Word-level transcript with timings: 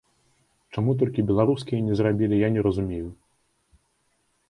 Чаму 0.75 0.95
толькі 1.03 1.27
беларускія 1.33 1.81
не 1.91 1.99
зрабілі, 2.01 2.35
я 2.47 2.51
не 2.57 2.61
разумею. 2.69 3.15